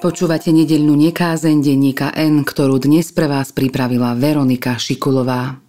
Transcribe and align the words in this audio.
Počúvate 0.00 0.48
nedeľnú 0.48 0.96
nekázeň 0.96 1.60
denníka 1.60 2.08
N, 2.16 2.40
ktorú 2.40 2.80
dnes 2.80 3.12
pre 3.12 3.28
vás 3.28 3.52
pripravila 3.52 4.16
Veronika 4.16 4.80
Šikulová. 4.80 5.60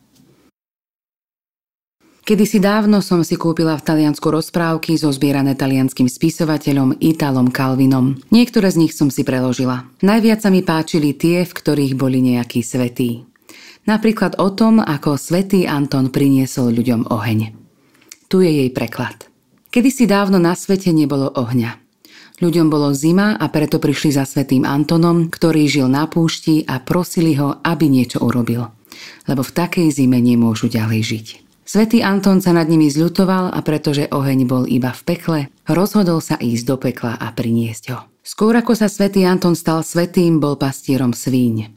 Kedysi 2.23 2.63
dávno 2.63 3.04
som 3.04 3.28
si 3.28 3.36
kúpila 3.36 3.75
v 3.75 3.83
Taliansku 3.83 4.24
rozprávky 4.24 4.96
zozbierané 4.96 5.60
talianským 5.60 6.07
spisovateľom 6.07 7.03
Italom 7.03 7.52
Calvinom. 7.52 8.24
Niektoré 8.31 8.71
z 8.71 8.88
nich 8.88 8.96
som 8.96 9.12
si 9.12 9.28
preložila. 9.28 9.92
Najviac 9.99 10.39
sa 10.39 10.48
mi 10.48 10.63
páčili 10.63 11.11
tie, 11.11 11.43
v 11.43 11.52
ktorých 11.52 11.99
boli 11.99 12.24
nejakí 12.24 12.63
svetí. 12.63 13.28
Napríklad 13.84 14.39
o 14.39 14.48
tom, 14.56 14.79
ako 14.79 15.20
svätý 15.20 15.67
Anton 15.67 16.07
priniesol 16.07 16.71
ľuďom 16.71 17.11
oheň. 17.11 17.52
Tu 18.31 18.48
je 18.48 18.52
jej 18.63 18.70
preklad. 18.71 19.27
Kedysi 19.75 20.07
dávno 20.07 20.39
na 20.39 20.55
svete 20.55 20.95
nebolo 20.95 21.27
ohňa. 21.35 21.80
Ľuďom 22.41 22.73
bolo 22.73 22.90
zima 22.98 23.38
a 23.38 23.45
preto 23.54 23.77
prišli 23.77 24.18
za 24.18 24.26
svetým 24.26 24.66
Antonom, 24.66 25.30
ktorý 25.30 25.70
žil 25.70 25.86
na 25.86 26.09
púšti 26.09 26.66
a 26.66 26.81
prosili 26.81 27.38
ho, 27.38 27.62
aby 27.62 27.86
niečo 27.86 28.17
urobil. 28.17 28.66
Lebo 29.30 29.45
v 29.45 29.54
takej 29.54 29.94
zime 29.94 30.17
nemôžu 30.17 30.66
ďalej 30.66 31.02
žiť. 31.05 31.27
Svetý 31.62 32.02
Anton 32.02 32.41
sa 32.41 32.52
nad 32.58 32.66
nimi 32.66 32.90
zľutoval 32.90 33.54
a 33.54 33.59
pretože 33.62 34.09
oheň 34.09 34.50
bol 34.50 34.66
iba 34.66 34.90
v 34.90 35.02
pekle, 35.05 35.40
rozhodol 35.70 36.17
sa 36.17 36.36
ísť 36.41 36.64
do 36.66 36.76
pekla 36.81 37.14
a 37.14 37.30
priniesť 37.30 37.84
ho. 37.94 38.09
Skôr 38.26 38.58
ako 38.58 38.73
sa 38.73 38.89
svätý 38.89 39.22
Anton 39.22 39.53
stal 39.53 39.86
svetým, 39.86 40.42
bol 40.42 40.58
pastierom 40.58 41.14
svíň. 41.14 41.70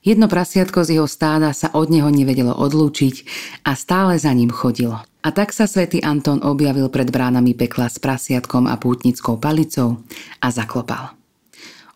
Jedno 0.00 0.32
prasiatko 0.32 0.80
z 0.86 0.96
jeho 0.96 1.08
stáda 1.10 1.52
sa 1.52 1.68
od 1.76 1.92
neho 1.92 2.08
nevedelo 2.08 2.56
odlúčiť 2.56 3.14
a 3.68 3.76
stále 3.76 4.16
za 4.16 4.32
ním 4.32 4.48
chodilo. 4.48 5.04
A 5.26 5.34
tak 5.34 5.50
sa 5.50 5.66
svätý 5.66 5.98
Anton 6.06 6.38
objavil 6.46 6.86
pred 6.86 7.10
bránami 7.10 7.58
pekla 7.58 7.90
s 7.90 7.98
prasiatkom 7.98 8.70
a 8.70 8.78
pútnickou 8.78 9.42
palicou 9.42 9.98
a 10.38 10.54
zaklopal. 10.54 11.18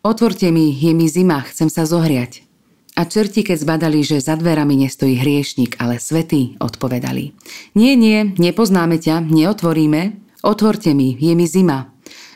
Otvorte 0.03 0.51
mi, 0.51 0.75
je 0.75 0.91
mi 0.91 1.07
zima, 1.07 1.39
chcem 1.47 1.71
sa 1.71 1.87
zohriať. 1.87 2.43
A 2.99 3.07
čerti, 3.07 3.47
keď 3.47 3.63
zbadali, 3.63 4.03
že 4.03 4.19
za 4.19 4.35
dverami 4.35 4.83
nestojí 4.83 5.15
hriešnik, 5.15 5.79
ale 5.79 5.95
svetý, 6.03 6.59
odpovedali. 6.59 7.31
Nie, 7.71 7.95
nie, 7.95 8.35
nepoznáme 8.35 8.99
ťa, 8.99 9.23
neotvoríme. 9.23 10.19
Otvorte 10.43 10.91
mi, 10.91 11.15
je 11.15 11.31
mi 11.31 11.47
zima. 11.47 11.87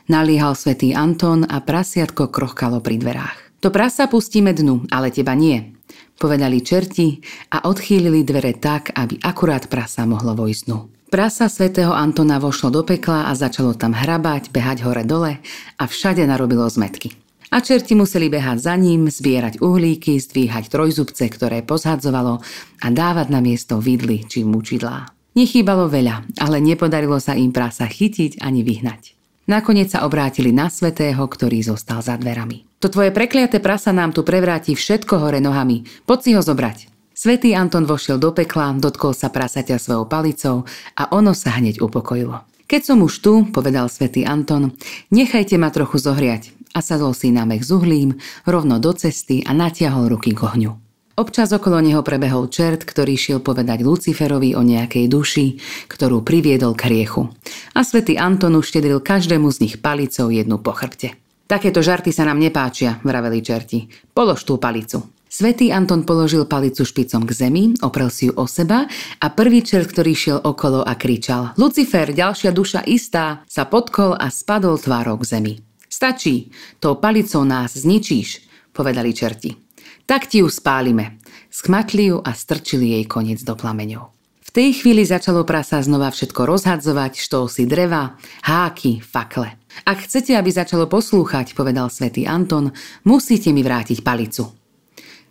Naliehal 0.07 0.55
svätý 0.55 0.95
Anton 0.95 1.43
a 1.43 1.59
prasiatko 1.59 2.31
krochkalo 2.31 2.79
pri 2.79 3.03
dverách. 3.03 3.59
To 3.59 3.67
prasa 3.67 4.07
pustíme 4.07 4.55
dnu, 4.55 4.87
ale 4.95 5.11
teba 5.11 5.35
nie 5.35 5.74
povedali 6.15 6.63
čerti 6.63 7.19
a 7.51 7.67
odchýlili 7.67 8.23
dvere 8.27 8.55
tak, 8.57 8.91
aby 8.95 9.19
akurát 9.23 9.67
prasa 9.71 10.03
mohlo 10.03 10.35
vojsť 10.35 10.65
Prasa 11.05 11.47
svätého 11.47 11.95
Antona 11.95 12.41
vošlo 12.41 12.73
do 12.73 12.83
pekla 12.83 13.29
a 13.29 13.37
začalo 13.37 13.71
tam 13.77 13.95
hrabať, 13.95 14.51
behať 14.51 14.83
hore-dole 14.83 15.39
a 15.79 15.83
všade 15.85 16.25
narobilo 16.27 16.67
zmetky. 16.67 17.15
A 17.55 17.63
čerti 17.63 17.95
museli 17.95 18.27
behať 18.27 18.57
za 18.59 18.75
ním, 18.75 19.07
zbierať 19.07 19.63
uhlíky, 19.63 20.19
zdvíhať 20.19 20.67
trojzubce, 20.67 21.31
ktoré 21.31 21.63
pozhadzovalo 21.63 22.43
a 22.83 22.87
dávať 22.91 23.31
na 23.31 23.39
miesto 23.39 23.79
vidly 23.79 24.27
či 24.27 24.43
mučidlá. 24.43 25.07
Nechýbalo 25.39 25.87
veľa, 25.87 26.35
ale 26.43 26.59
nepodarilo 26.59 27.15
sa 27.23 27.31
im 27.31 27.55
prasa 27.55 27.87
chytiť 27.87 28.43
ani 28.43 28.67
vyhnať. 28.67 29.14
Nakoniec 29.45 29.93
sa 29.93 30.09
obrátili 30.09 30.49
na 30.49 30.73
svetého, 30.73 31.21
ktorý 31.21 31.61
zostal 31.61 32.01
za 32.01 32.17
dverami. 32.17 32.65
To 32.81 32.89
tvoje 32.89 33.13
prekliaté 33.13 33.61
prasa 33.61 33.93
nám 33.93 34.09
tu 34.09 34.25
prevráti 34.25 34.73
všetko 34.73 35.21
hore 35.21 35.37
nohami. 35.37 35.85
Poď 36.09 36.19
si 36.21 36.31
ho 36.33 36.41
zobrať. 36.41 36.89
Svetý 37.15 37.55
Anton 37.55 37.87
vošiel 37.87 38.19
do 38.19 38.33
pekla, 38.35 38.75
dotkol 38.75 39.15
sa 39.15 39.31
prasaťa 39.31 39.79
svojou 39.79 40.09
palicou 40.09 40.67
a 40.99 41.13
ono 41.15 41.31
sa 41.31 41.55
hneď 41.55 41.79
upokojilo. 41.79 42.43
Keď 42.65 42.81
som 42.81 42.99
už 43.05 43.13
tu, 43.21 43.33
povedal 43.53 43.87
svätý 43.87 44.25
Anton, 44.25 44.73
nechajte 45.13 45.55
ma 45.61 45.69
trochu 45.69 46.01
zohriať 46.01 46.51
a 46.75 46.83
sadol 46.83 47.15
si 47.15 47.31
na 47.31 47.47
mech 47.47 47.63
s 47.63 47.71
uhlím 47.71 48.19
rovno 48.43 48.81
do 48.81 48.91
cesty 48.91 49.45
a 49.47 49.55
natiahol 49.55 50.11
ruky 50.11 50.35
k 50.35 50.43
ohňu. 50.43 50.84
Občas 51.15 51.55
okolo 51.55 51.79
neho 51.79 52.03
prebehol 52.03 52.51
čert, 52.51 52.83
ktorý 52.83 53.15
šiel 53.15 53.39
povedať 53.39 53.87
Luciferovi 53.87 54.51
o 54.51 54.59
nejakej 54.59 55.07
duši, 55.07 55.55
ktorú 55.87 56.27
priviedol 56.27 56.75
k 56.75 56.91
hriechu. 56.91 57.31
A 57.71 57.87
svätý 57.87 58.19
Anton 58.19 58.51
uštedril 58.59 58.99
každému 58.99 59.47
z 59.47 59.57
nich 59.63 59.75
palicou 59.79 60.27
jednu 60.27 60.59
po 60.59 60.75
chrbte. 60.75 61.15
Takéto 61.47 61.79
žarty 61.79 62.11
sa 62.11 62.27
nám 62.27 62.43
nepáčia, 62.43 62.99
vraveli 62.99 63.39
čerti. 63.39 63.87
Polož 64.11 64.43
tú 64.43 64.59
palicu. 64.59 65.07
Svetý 65.31 65.71
Anton 65.71 66.03
položil 66.03 66.43
palicu 66.51 66.83
špicom 66.83 67.23
k 67.23 67.31
zemi, 67.31 67.71
oprel 67.79 68.11
si 68.11 68.27
ju 68.27 68.35
o 68.35 68.43
seba 68.43 68.83
a 69.19 69.27
prvý 69.31 69.63
čert, 69.63 69.95
ktorý 69.95 70.11
šiel 70.11 70.39
okolo 70.43 70.83
a 70.83 70.99
kričal 70.99 71.55
Lucifer, 71.55 72.11
ďalšia 72.11 72.51
duša 72.51 72.83
istá, 72.91 73.39
sa 73.47 73.63
podkol 73.63 74.19
a 74.19 74.27
spadol 74.27 74.75
tvárou 74.75 75.15
k 75.23 75.31
zemi. 75.31 75.53
Stačí, 75.87 76.51
tou 76.83 76.99
palicou 76.99 77.47
nás 77.47 77.71
zničíš, 77.71 78.43
povedali 78.75 79.15
čerti. 79.15 79.64
Tak 80.05 80.29
ti 80.29 80.45
ju 80.45 80.47
spálime. 80.53 81.17
Schmatli 81.49 82.13
ju 82.13 82.21
a 82.21 82.37
strčili 82.37 82.93
jej 82.93 83.05
koniec 83.09 83.41
do 83.41 83.57
plameňov. 83.57 84.13
V 84.45 84.49
tej 84.53 84.69
chvíli 84.77 85.01
začalo 85.01 85.41
prasa 85.43 85.81
znova 85.81 86.13
všetko 86.13 86.45
rozhadzovať, 86.45 87.17
štolsy 87.17 87.65
dreva, 87.65 88.15
háky, 88.45 89.01
fakle. 89.01 89.57
Ak 89.83 90.05
chcete, 90.05 90.37
aby 90.37 90.53
začalo 90.53 90.85
poslúchať, 90.85 91.57
povedal 91.57 91.89
svätý 91.89 92.29
Anton, 92.29 92.71
musíte 93.03 93.49
mi 93.51 93.65
vrátiť 93.65 94.05
palicu. 94.05 94.53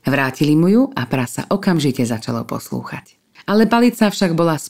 Vrátili 0.05 0.59
mu 0.59 0.69
ju 0.69 0.83
a 0.93 1.09
prasa 1.09 1.49
okamžite 1.49 2.05
začalo 2.05 2.45
poslúchať. 2.45 3.17
Ale 3.49 3.71
palica 3.71 4.11
však 4.11 4.37
bola 4.37 4.61
z 4.61 4.69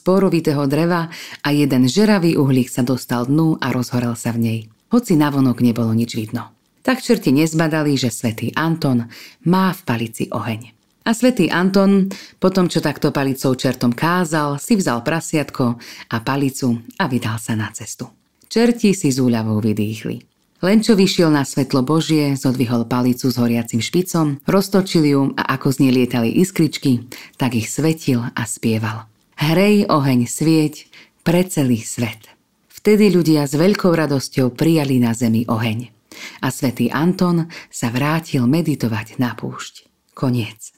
dreva 0.69 1.11
a 1.43 1.47
jeden 1.51 1.89
žeravý 1.89 2.39
uhlík 2.39 2.71
sa 2.71 2.85
dostal 2.85 3.27
dnu 3.27 3.59
a 3.59 3.73
rozhorel 3.73 4.15
sa 4.15 4.31
v 4.31 4.39
nej. 4.39 4.59
Hoci 4.93 5.19
navonok 5.19 5.59
nebolo 5.59 5.91
nič 5.91 6.15
vidno 6.15 6.54
tak 6.85 7.01
čerti 7.01 7.33
nezbadali, 7.33 7.97
že 7.97 8.13
svätý 8.13 8.53
Anton 8.53 9.09
má 9.49 9.73
v 9.73 9.81
palici 9.81 10.29
oheň. 10.29 10.69
A 11.05 11.13
svätý 11.17 11.49
Anton, 11.49 12.09
potom 12.37 12.69
čo 12.69 12.81
takto 12.81 13.09
palicou 13.09 13.57
čertom 13.57 13.93
kázal, 13.93 14.61
si 14.61 14.77
vzal 14.77 15.01
prasiatko 15.01 15.81
a 16.09 16.17
palicu 16.21 16.81
a 17.01 17.09
vydal 17.09 17.41
sa 17.41 17.57
na 17.57 17.73
cestu. 17.73 18.09
Čerti 18.45 18.93
si 18.93 19.09
z 19.09 19.17
úľavou 19.21 19.61
vydýchli. 19.61 20.21
Len 20.65 20.81
čo 20.81 20.97
vyšiel 20.97 21.29
na 21.29 21.45
svetlo 21.45 21.85
Božie, 21.85 22.33
zodvihol 22.33 22.89
palicu 22.89 23.29
s 23.29 23.37
horiacim 23.37 23.85
špicom, 23.85 24.41
roztočil 24.49 25.03
ju 25.05 25.21
a 25.37 25.57
ako 25.57 25.73
z 25.73 25.77
nej 25.85 25.91
lietali 25.93 26.29
iskričky, 26.41 27.05
tak 27.37 27.53
ich 27.53 27.69
svetil 27.69 28.25
a 28.33 28.41
spieval. 28.49 29.05
Hrej 29.37 29.85
oheň 29.85 30.25
svieť 30.25 30.89
pre 31.21 31.45
celý 31.45 31.85
svet. 31.85 32.33
Vtedy 32.71 33.13
ľudia 33.13 33.45
s 33.45 33.53
veľkou 33.53 33.93
radosťou 33.93 34.57
prijali 34.57 34.97
na 34.97 35.13
zemi 35.13 35.45
oheň 35.45 35.94
a 36.43 36.47
svätý 36.51 36.91
Anton 36.91 37.47
sa 37.67 37.91
vrátil 37.91 38.45
meditovať 38.45 39.19
na 39.19 39.33
púšť. 39.33 39.87
Koniec. 40.15 40.75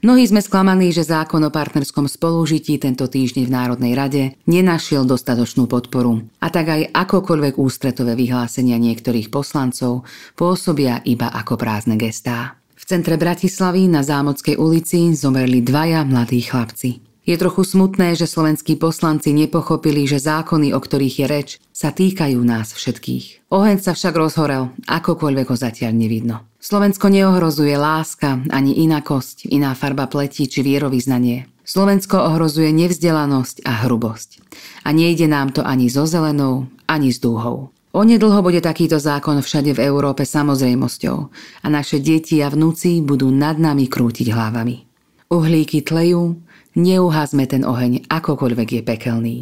Mnohí 0.00 0.24
sme 0.24 0.40
sklamaní, 0.40 0.96
že 0.96 1.04
zákon 1.04 1.44
o 1.44 1.52
partnerskom 1.52 2.08
spolužití 2.08 2.80
tento 2.80 3.04
týždeň 3.04 3.44
v 3.44 3.52
Národnej 3.52 3.92
rade 3.92 4.22
nenašiel 4.48 5.04
dostatočnú 5.04 5.68
podporu 5.68 6.24
a 6.40 6.48
tak 6.48 6.72
aj 6.72 6.88
akokoľvek 6.88 7.60
ústretové 7.60 8.16
vyhlásenia 8.16 8.80
niektorých 8.80 9.28
poslancov 9.28 10.08
pôsobia 10.40 11.04
iba 11.04 11.28
ako 11.28 11.60
prázdne 11.60 12.00
gestá. 12.00 12.56
V 12.80 12.88
centre 12.88 13.20
Bratislavy 13.20 13.92
na 13.92 14.00
Zámodskej 14.00 14.56
ulici 14.56 15.12
zomerli 15.12 15.60
dvaja 15.60 16.00
mladí 16.08 16.48
chlapci. 16.48 17.09
Je 17.28 17.36
trochu 17.36 17.62
smutné, 17.68 18.16
že 18.16 18.24
slovenskí 18.24 18.80
poslanci 18.80 19.36
nepochopili, 19.36 20.08
že 20.08 20.16
zákony, 20.16 20.72
o 20.72 20.80
ktorých 20.80 21.16
je 21.20 21.26
reč, 21.28 21.48
sa 21.70 21.92
týkajú 21.92 22.40
nás 22.40 22.72
všetkých. 22.72 23.52
Oheň 23.52 23.76
sa 23.78 23.92
však 23.92 24.14
rozhorel, 24.16 24.72
akokoľvek 24.88 25.46
ho 25.52 25.56
zatiaľ 25.56 25.92
nevidno. 25.94 26.48
Slovensko 26.60 27.12
neohrozuje 27.12 27.76
láska, 27.76 28.40
ani 28.52 28.84
inakosť, 28.84 29.48
iná 29.52 29.76
farba 29.76 30.08
pleti 30.08 30.48
či 30.48 30.60
vierovýznanie. 30.64 31.48
Slovensko 31.64 32.18
ohrozuje 32.18 32.72
nevzdelanosť 32.74 33.62
a 33.68 33.86
hrubosť. 33.86 34.42
A 34.82 34.90
nejde 34.90 35.30
nám 35.30 35.54
to 35.54 35.62
ani 35.62 35.86
so 35.86 36.08
zelenou, 36.08 36.66
ani 36.90 37.14
s 37.14 37.22
dúhou. 37.22 37.70
Onedlho 37.94 38.42
bude 38.42 38.58
takýto 38.58 38.98
zákon 38.98 39.38
všade 39.38 39.74
v 39.74 39.82
Európe 39.86 40.26
samozrejmosťou 40.26 41.16
a 41.62 41.66
naše 41.70 42.02
deti 42.02 42.42
a 42.42 42.50
vnúci 42.50 43.02
budú 43.02 43.30
nad 43.30 43.58
nami 43.58 43.86
krútiť 43.86 44.30
hlavami. 44.30 44.89
Uhlíky 45.30 45.86
tlejú, 45.86 46.42
Neuházme 46.74 47.50
ten 47.50 47.66
oheň, 47.66 48.06
akokoľvek 48.06 48.68
je 48.78 48.82
pekelný. 48.82 49.36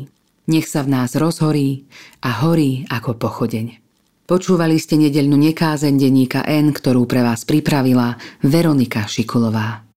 Nech 0.48 0.64
sa 0.64 0.80
v 0.84 0.96
nás 0.96 1.12
rozhorí 1.12 1.84
a 2.24 2.44
horí 2.44 2.88
ako 2.88 3.16
pochodeň. 3.20 3.80
Počúvali 4.24 4.76
ste 4.76 5.00
nedeľnú 5.00 5.36
nekázeň 5.36 5.96
denníka 5.96 6.44
N, 6.44 6.76
ktorú 6.76 7.04
pre 7.04 7.20
vás 7.24 7.48
pripravila 7.48 8.16
Veronika 8.44 9.08
Šikulová. 9.08 9.87